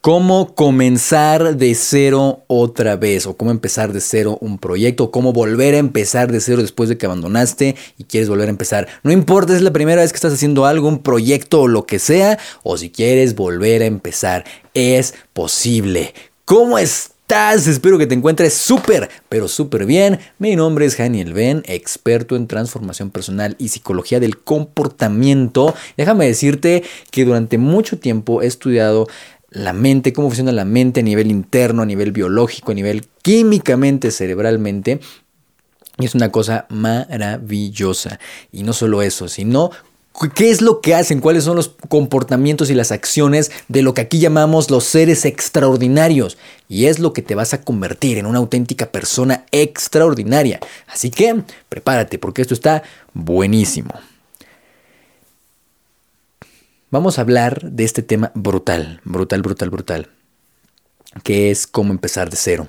[0.00, 5.74] cómo comenzar de cero otra vez, o cómo empezar de cero un proyecto, cómo volver
[5.74, 8.88] a empezar de cero después de que abandonaste y quieres volver a empezar.
[9.02, 11.98] No importa es la primera vez que estás haciendo algo, un proyecto o lo que
[11.98, 16.14] sea, o si quieres volver a empezar, es posible.
[16.46, 17.66] ¿Cómo estás?
[17.66, 20.18] Espero que te encuentres súper, pero súper bien.
[20.38, 25.74] Mi nombre es Daniel Ben, experto en transformación personal y psicología del comportamiento.
[25.96, 26.82] Déjame decirte
[27.12, 29.06] que durante mucho tiempo he estudiado
[29.50, 34.10] la mente, cómo funciona la mente a nivel interno, a nivel biológico, a nivel químicamente,
[34.10, 35.00] cerebralmente.
[35.98, 38.18] Y es una cosa maravillosa.
[38.52, 39.70] Y no solo eso, sino
[40.34, 41.20] ¿Qué es lo que hacen?
[41.20, 46.36] ¿Cuáles son los comportamientos y las acciones de lo que aquí llamamos los seres extraordinarios?
[46.68, 50.60] Y es lo que te vas a convertir en una auténtica persona extraordinaria.
[50.88, 52.82] Así que prepárate porque esto está
[53.14, 53.94] buenísimo.
[56.92, 60.08] Vamos a hablar de este tema brutal, brutal, brutal, brutal,
[61.22, 62.66] que es cómo empezar de cero.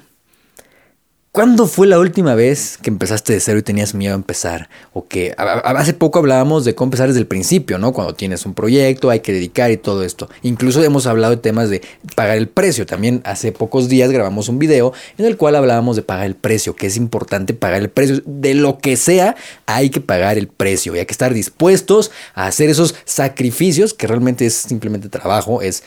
[1.33, 4.67] ¿Cuándo fue la última vez que empezaste de cero y tenías miedo a empezar?
[4.91, 7.93] O que hace poco hablábamos de cómo empezar desde el principio, ¿no?
[7.93, 10.29] Cuando tienes un proyecto, hay que dedicar y todo esto.
[10.41, 11.83] Incluso hemos hablado de temas de
[12.15, 12.85] pagar el precio.
[12.85, 16.75] También hace pocos días grabamos un video en el cual hablábamos de pagar el precio,
[16.75, 18.21] que es importante pagar el precio.
[18.25, 19.37] De lo que sea,
[19.67, 20.93] hay que pagar el precio.
[20.97, 25.83] Y hay que estar dispuestos a hacer esos sacrificios, que realmente es simplemente trabajo, es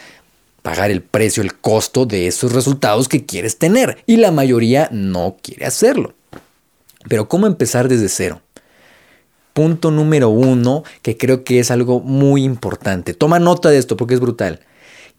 [0.65, 4.03] pagar el precio, el costo de esos resultados que quieres tener.
[4.07, 6.15] Y la mayoría no quiere hacerlo.
[7.07, 8.41] Pero ¿cómo empezar desde cero?
[9.53, 13.13] Punto número uno, que creo que es algo muy importante.
[13.13, 14.61] Toma nota de esto porque es brutal.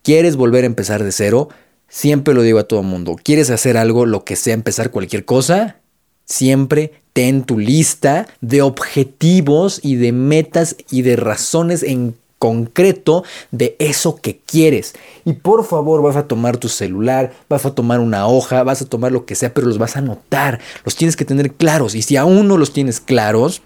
[0.01, 1.49] ¿Quieres volver a empezar de cero?
[1.89, 3.15] Siempre lo digo a todo mundo.
[3.23, 5.77] ¿Quieres hacer algo, lo que sea, empezar cualquier cosa?
[6.25, 12.15] Siempre ten tu lista de objetivos y de metas y de razones en
[12.45, 14.93] concreto de eso que quieres.
[15.25, 18.85] Y por favor vas a tomar tu celular, vas a tomar una hoja, vas a
[18.85, 20.59] tomar lo que sea, pero los vas a anotar.
[20.83, 21.95] Los tienes que tener claros.
[21.95, 23.63] Y si aún no los tienes claros,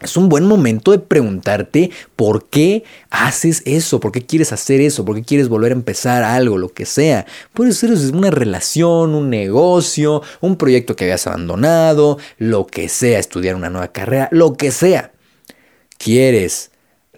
[0.00, 5.04] es un buen momento de preguntarte por qué haces eso, por qué quieres hacer eso,
[5.04, 7.26] por qué quieres volver a empezar algo, lo que sea.
[7.52, 13.56] Puede ser una relación, un negocio, un proyecto que habías abandonado, lo que sea, estudiar
[13.56, 15.12] una nueva carrera, lo que sea.
[15.98, 16.71] ¿Quieres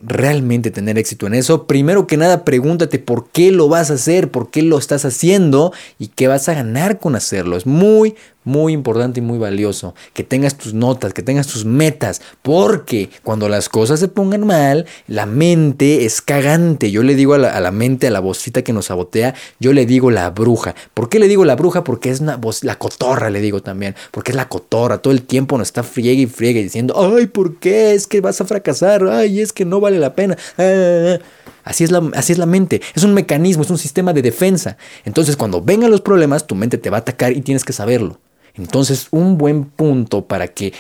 [0.07, 4.31] realmente tener éxito en eso, primero que nada pregúntate por qué lo vas a hacer,
[4.31, 7.57] por qué lo estás haciendo y qué vas a ganar con hacerlo.
[7.57, 12.23] Es muy, muy importante y muy valioso que tengas tus notas, que tengas tus metas,
[12.43, 16.91] porque cuando las cosas se pongan mal, la mente es cagante.
[16.91, 20.11] Yo le digo a la, mente, a la vocita que nos sabotea, yo le digo
[20.11, 20.75] la bruja.
[20.95, 21.85] ¿Por qué le digo la bruja?
[21.85, 25.23] Porque es una voz, la cotorra le digo también, porque es la cotorra, todo el
[25.23, 27.95] tiempo nos está friegue y friegue diciendo, ay, ¿por qué?
[27.95, 30.37] Es que vas a fracasar, ay, es que no vale la pena.
[30.59, 31.19] Ah".
[31.65, 32.83] Así es, la, así es la mente.
[32.95, 34.77] Es un mecanismo, es un sistema de defensa.
[35.05, 38.21] Entonces, cuando vengan los problemas, tu mente te va a atacar y tienes que saberlo.
[38.55, 40.73] Entonces, un buen punto para que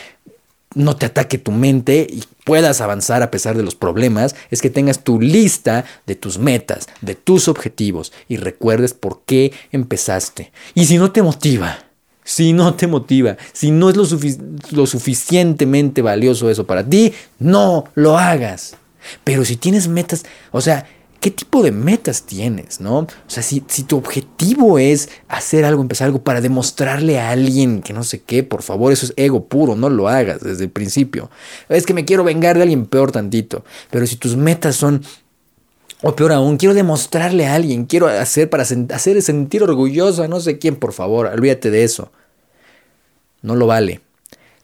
[0.74, 4.70] no te ataque tu mente y puedas avanzar a pesar de los problemas es que
[4.70, 10.52] tengas tu lista de tus metas, de tus objetivos y recuerdes por qué empezaste.
[10.74, 11.78] Y si no te motiva,
[12.24, 14.06] si no te motiva, si no es lo,
[14.70, 18.76] lo suficientemente valioso eso para ti, no lo hagas.
[19.22, 20.86] Pero si tienes metas, o sea,
[21.24, 22.98] ¿Qué tipo de metas tienes, no?
[22.98, 27.94] O sea, si, tu objetivo es hacer algo, empezar algo para demostrarle a alguien que
[27.94, 31.30] no sé qué, por favor, eso es ego puro, no lo hagas desde el principio.
[31.70, 33.64] Es que me quiero vengar de alguien peor tantito.
[33.90, 35.02] Pero si tus metas son
[36.02, 40.40] o peor aún, quiero demostrarle a alguien, quiero hacer para hacer sentir orgulloso a no
[40.40, 42.12] sé quién, por favor, olvídate de eso.
[43.40, 44.02] No lo vale.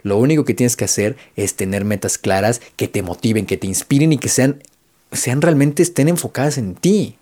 [0.02, 3.66] Lo único que tienes que hacer es tener metas claras que te motiven, que te
[3.66, 4.62] inspiren y que sean
[5.12, 7.16] sean realmente estén enfocadas en ti,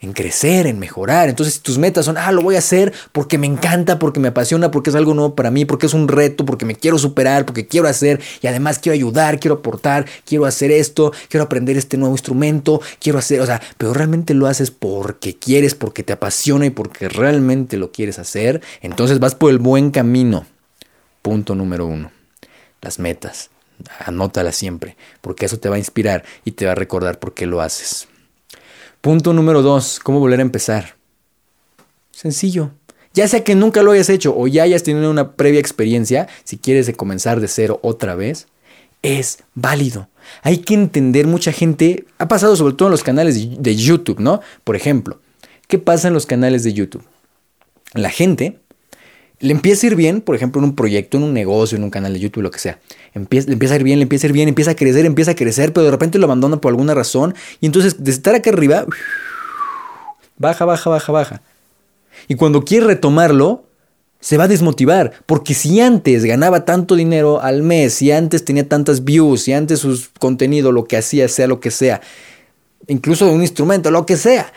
[0.00, 1.28] en crecer, en mejorar.
[1.28, 4.28] Entonces, si tus metas son, ah, lo voy a hacer porque me encanta, porque me
[4.28, 7.44] apasiona, porque es algo nuevo para mí, porque es un reto, porque me quiero superar,
[7.44, 11.96] porque quiero hacer y además quiero ayudar, quiero aportar, quiero hacer esto, quiero aprender este
[11.96, 16.66] nuevo instrumento, quiero hacer, o sea, pero realmente lo haces porque quieres, porque te apasiona
[16.66, 20.46] y porque realmente lo quieres hacer, entonces vas por el buen camino.
[21.22, 22.12] Punto número uno,
[22.80, 23.50] las metas.
[24.04, 27.46] Anótala siempre, porque eso te va a inspirar y te va a recordar por qué
[27.46, 28.08] lo haces.
[29.00, 30.96] Punto número dos, ¿cómo volver a empezar?
[32.10, 32.72] Sencillo.
[33.14, 36.58] Ya sea que nunca lo hayas hecho o ya hayas tenido una previa experiencia, si
[36.58, 38.48] quieres comenzar de cero otra vez,
[39.02, 40.08] es válido.
[40.42, 44.40] Hay que entender, mucha gente, ha pasado sobre todo en los canales de YouTube, ¿no?
[44.64, 45.20] Por ejemplo,
[45.68, 47.04] ¿qué pasa en los canales de YouTube?
[47.94, 48.58] La gente
[49.40, 51.90] le empieza a ir bien, por ejemplo, en un proyecto, en un negocio, en un
[51.90, 52.78] canal de YouTube, lo que sea.
[53.14, 55.30] Empieza, le empieza a ir bien, le empieza a ir bien, empieza a crecer, empieza
[55.32, 57.34] a crecer, pero de repente lo abandona por alguna razón.
[57.60, 58.84] Y entonces, de estar acá arriba,
[60.36, 61.42] baja, baja, baja, baja.
[62.26, 63.64] Y cuando quiere retomarlo,
[64.20, 68.68] se va a desmotivar, porque si antes ganaba tanto dinero al mes, si antes tenía
[68.68, 72.00] tantas views, si antes su contenido, lo que hacía, sea lo que sea,
[72.88, 74.52] incluso un instrumento, lo que sea,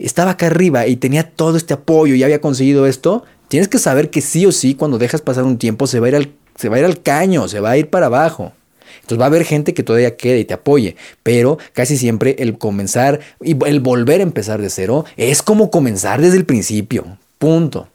[0.00, 4.10] estaba acá arriba y tenía todo este apoyo y había conseguido esto, tienes que saber
[4.10, 6.68] que sí o sí, cuando dejas pasar un tiempo, se va a ir al, se
[6.68, 8.52] va a ir al caño, se va a ir para abajo.
[8.96, 12.56] Entonces va a haber gente que todavía quede y te apoye, pero casi siempre el
[12.56, 17.18] comenzar y el volver a empezar de cero es como comenzar desde el principio.
[17.38, 17.88] Punto.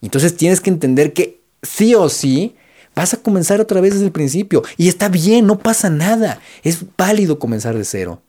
[0.00, 2.54] Entonces tienes que entender que sí o sí
[2.94, 4.62] vas a comenzar otra vez desde el principio.
[4.76, 6.40] Y está bien, no pasa nada.
[6.62, 8.22] Es válido comenzar de cero.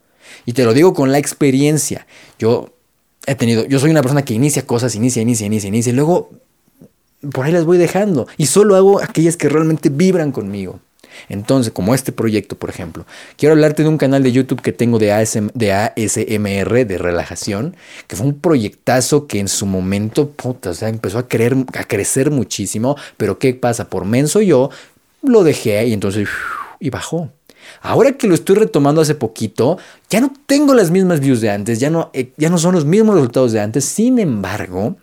[0.45, 2.05] Y te lo digo con la experiencia.
[2.37, 2.73] Yo
[3.25, 6.31] he tenido, yo soy una persona que inicia cosas, inicia, inicia, inicia, inicia, y luego
[7.31, 8.27] por ahí las voy dejando.
[8.37, 10.79] Y solo hago aquellas que realmente vibran conmigo.
[11.29, 13.05] Entonces, como este proyecto, por ejemplo,
[13.37, 15.07] quiero hablarte de un canal de YouTube que tengo de,
[15.53, 17.75] de ASMR, de relajación,
[18.07, 22.95] que fue un proyectazo que en su momento, o sea, empezó a, a crecer muchísimo,
[23.17, 23.89] pero ¿qué pasa?
[23.89, 24.69] Por menso yo
[25.23, 26.27] lo dejé y entonces,
[26.79, 27.31] y bajó.
[27.81, 29.77] Ahora que lo estoy retomando hace poquito,
[30.09, 32.85] ya no tengo las mismas views de antes, ya no, eh, ya no son los
[32.85, 34.95] mismos resultados de antes, sin embargo,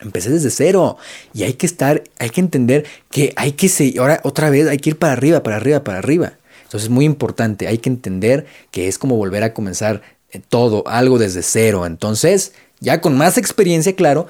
[0.00, 0.96] Empecé desde cero
[1.34, 4.78] y hay que estar, hay que entender que hay que seguir, ahora otra vez hay
[4.78, 6.34] que ir para arriba, para arriba, para arriba.
[6.62, 10.86] Entonces es muy importante, hay que entender que es como volver a comenzar eh, todo,
[10.86, 11.86] algo desde cero.
[11.86, 14.28] Entonces, ya con más experiencia, claro,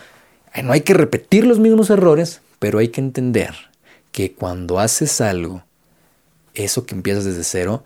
[0.55, 3.55] eh, no hay que repetir los mismos errores, pero hay que entender
[4.13, 5.65] que cuando haces algo,
[6.55, 7.85] eso que empiezas desde cero,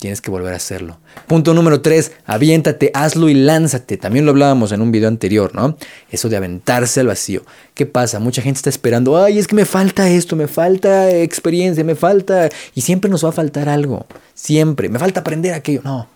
[0.00, 0.98] tienes que volver a hacerlo.
[1.26, 3.98] Punto número tres, aviéntate, hazlo y lánzate.
[3.98, 5.76] También lo hablábamos en un video anterior, ¿no?
[6.10, 7.42] Eso de aventarse al vacío.
[7.74, 8.18] ¿Qué pasa?
[8.18, 12.48] Mucha gente está esperando, ay, es que me falta esto, me falta experiencia, me falta...
[12.74, 14.06] Y siempre nos va a faltar algo.
[14.34, 14.88] Siempre.
[14.88, 15.82] Me falta aprender aquello.
[15.84, 16.08] No.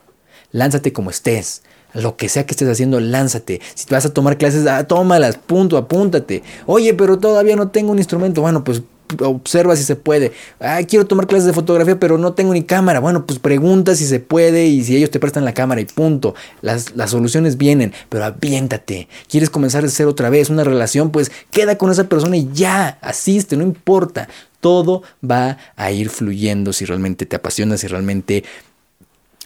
[0.50, 1.62] Lánzate como estés.
[1.92, 3.60] Lo que sea que estés haciendo, lánzate.
[3.75, 6.42] Si te vas a tomar clases, ah, tómalas, punto, apúntate.
[6.66, 8.40] Oye, pero todavía no tengo un instrumento.
[8.40, 8.82] Bueno, pues
[9.20, 10.32] observa si se puede.
[10.60, 13.00] Ah, quiero tomar clases de fotografía, pero no tengo ni cámara.
[13.00, 16.34] Bueno, pues pregunta si se puede y si ellos te prestan la cámara y punto.
[16.62, 19.08] Las, las soluciones vienen, pero aviéntate.
[19.28, 21.10] ¿Quieres comenzar a hacer otra vez una relación?
[21.10, 24.28] Pues queda con esa persona y ya, asiste, no importa.
[24.60, 28.44] Todo va a ir fluyendo si realmente te apasiona, si realmente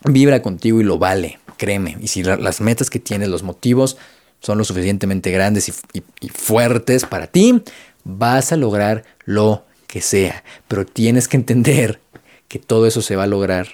[0.04, 1.96] vibra contigo y lo vale, créeme.
[2.00, 3.96] Y si las metas que tienes, los motivos
[4.40, 7.60] son lo suficientemente grandes y fuertes para ti,
[8.08, 12.00] vas a lograr lo que sea, pero tienes que entender
[12.48, 13.68] que todo eso se va a lograr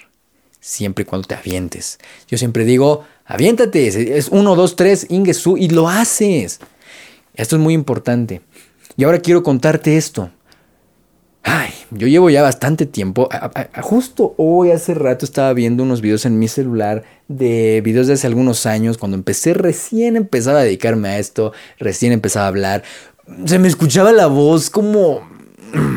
[0.59, 1.99] siempre y cuando te avientes.
[2.27, 6.59] Yo siempre digo, aviéntate, es uno, dos, tres, Ingesu, y lo haces.
[7.33, 8.41] Esto es muy importante.
[8.97, 10.29] Y ahora quiero contarte esto.
[11.43, 13.29] Ay, yo llevo ya bastante tiempo.
[13.81, 18.27] justo hoy, hace rato, estaba viendo unos videos en mi celular de videos de hace
[18.27, 22.83] algunos años, cuando empecé, recién empezaba a dedicarme a esto, recién empezaba a hablar
[23.45, 25.21] se me escuchaba la voz como,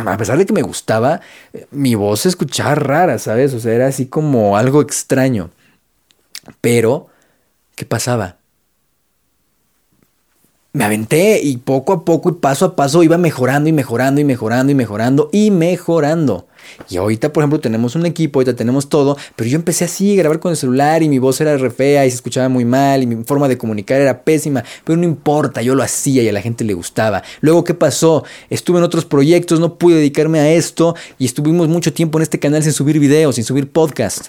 [0.06, 1.20] a pesar de que me gustaba,
[1.70, 3.54] mi voz se escuchaba rara, ¿sabes?
[3.54, 5.50] O sea, era así como algo extraño.
[6.60, 7.08] Pero,
[7.74, 8.36] ¿qué pasaba?
[10.72, 14.24] Me aventé y poco a poco y paso a paso iba mejorando y mejorando y
[14.24, 16.47] mejorando y mejorando y mejorando.
[16.88, 20.16] Y ahorita, por ejemplo, tenemos un equipo, ahorita tenemos todo, pero yo empecé así a
[20.16, 23.02] grabar con el celular y mi voz era re fea y se escuchaba muy mal
[23.02, 26.32] y mi forma de comunicar era pésima, pero no importa, yo lo hacía y a
[26.32, 27.22] la gente le gustaba.
[27.40, 28.24] Luego, ¿qué pasó?
[28.50, 32.38] Estuve en otros proyectos, no pude dedicarme a esto y estuvimos mucho tiempo en este
[32.38, 34.26] canal sin subir videos, sin subir podcast.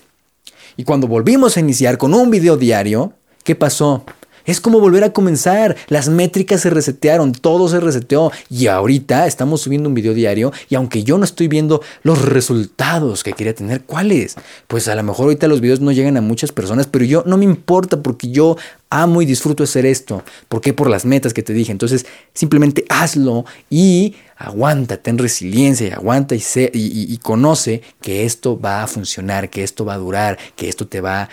[0.77, 4.03] Y cuando volvimos a iniciar con un video diario, ¿qué pasó?
[4.49, 5.75] Es como volver a comenzar.
[5.89, 8.31] Las métricas se resetearon, todo se reseteó.
[8.49, 13.23] Y ahorita estamos subiendo un video diario y aunque yo no estoy viendo los resultados
[13.23, 14.37] que quería tener, ¿cuáles?
[14.67, 17.37] Pues a lo mejor ahorita los videos no llegan a muchas personas, pero yo no
[17.37, 18.57] me importa porque yo
[18.89, 20.23] amo y disfruto hacer esto.
[20.47, 20.73] ¿Por qué?
[20.73, 21.71] Por las metas que te dije.
[21.71, 28.59] Entonces, simplemente hazlo y aguanta, ten resiliencia y aguanta y, y, y, conoce que esto
[28.59, 31.29] va a funcionar, que esto va a durar, que esto te va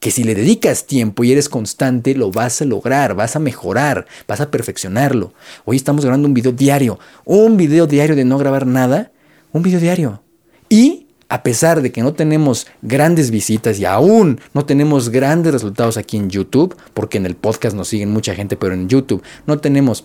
[0.00, 4.06] que si le dedicas tiempo y eres constante, lo vas a lograr, vas a mejorar,
[4.26, 5.32] vas a perfeccionarlo.
[5.64, 9.10] Hoy estamos grabando un video diario, un video diario de no grabar nada,
[9.52, 10.22] un video diario.
[10.68, 15.96] Y a pesar de que no tenemos grandes visitas y aún no tenemos grandes resultados
[15.96, 19.58] aquí en YouTube, porque en el podcast nos siguen mucha gente, pero en YouTube no
[19.58, 20.04] tenemos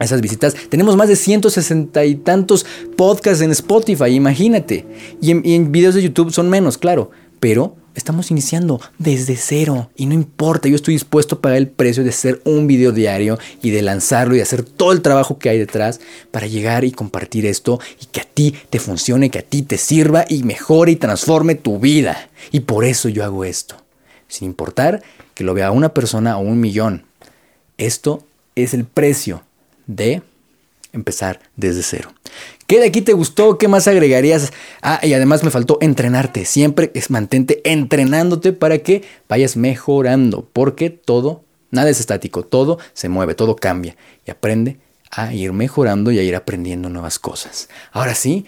[0.00, 0.54] esas visitas.
[0.70, 2.64] Tenemos más de 160 y tantos
[2.96, 4.86] podcasts en Spotify, imagínate.
[5.20, 9.88] Y en, y en videos de YouTube son menos, claro, pero Estamos iniciando desde cero
[9.94, 13.38] y no importa, yo estoy dispuesto a pagar el precio de hacer un video diario
[13.62, 16.00] y de lanzarlo y hacer todo el trabajo que hay detrás
[16.32, 19.78] para llegar y compartir esto y que a ti te funcione, que a ti te
[19.78, 22.28] sirva y mejore y transforme tu vida.
[22.50, 23.76] Y por eso yo hago esto,
[24.26, 25.00] sin importar
[25.34, 27.04] que lo vea una persona o un millón.
[27.78, 29.44] Esto es el precio
[29.86, 30.22] de
[30.94, 32.12] empezar desde cero.
[32.66, 33.58] ¿Qué de aquí te gustó?
[33.58, 34.52] ¿Qué más agregarías?
[34.80, 36.44] Ah, y además me faltó entrenarte.
[36.44, 43.08] Siempre es mantente entrenándote para que vayas mejorando, porque todo, nada es estático, todo se
[43.08, 43.96] mueve, todo cambia
[44.26, 44.78] y aprende
[45.10, 47.68] a ir mejorando y a ir aprendiendo nuevas cosas.
[47.92, 48.46] Ahora sí,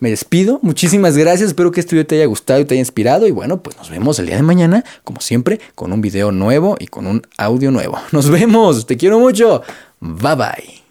[0.00, 0.60] me despido.
[0.62, 1.48] Muchísimas gracias.
[1.48, 3.26] Espero que este video te haya gustado y te haya inspirado.
[3.26, 6.76] Y bueno, pues nos vemos el día de mañana, como siempre, con un video nuevo
[6.78, 7.98] y con un audio nuevo.
[8.12, 8.86] Nos vemos.
[8.86, 9.62] Te quiero mucho.
[10.00, 10.87] Bye bye.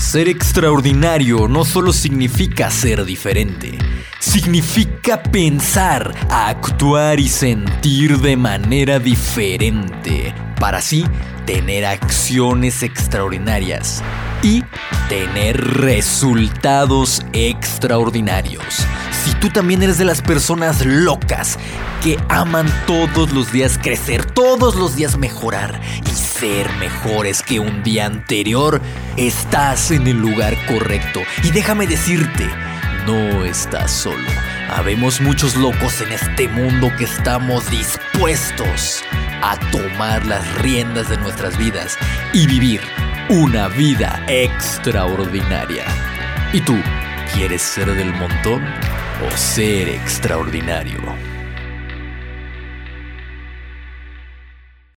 [0.00, 3.78] Ser extraordinario no solo significa ser diferente,
[4.18, 11.04] significa pensar, actuar y sentir de manera diferente, para así
[11.44, 14.02] tener acciones extraordinarias
[14.42, 14.64] y
[15.08, 18.64] tener resultados extraordinarios.
[19.22, 21.58] Si tú también eres de las personas locas
[22.02, 25.80] que aman todos los días crecer, todos los días mejorar
[26.10, 28.80] y ser mejores que un día anterior,
[29.18, 31.20] estás en el lugar correcto.
[31.42, 32.48] Y déjame decirte,
[33.06, 34.26] no estás solo.
[34.70, 39.02] Habemos muchos locos en este mundo que estamos dispuestos
[39.42, 41.98] a tomar las riendas de nuestras vidas
[42.32, 42.80] y vivir
[43.28, 45.84] una vida extraordinaria.
[46.54, 46.78] ¿Y tú
[47.34, 48.64] quieres ser del montón
[49.26, 51.19] o ser extraordinario?